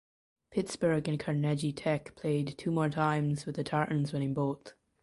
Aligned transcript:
Pittsburgh 0.49 1.07
and 1.07 1.19
Carnegie 1.19 1.71
Tech 1.73 2.15
played 2.15 2.57
two 2.57 2.71
more 2.71 2.89
times 2.89 3.45
with 3.45 3.55
the 3.55 3.63
Tartans 3.63 4.11
winning 4.11 4.33
both. 4.33 4.73